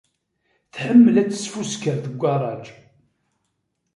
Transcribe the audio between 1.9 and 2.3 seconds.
deg